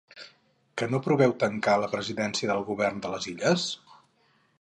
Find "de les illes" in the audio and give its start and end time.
3.05-3.67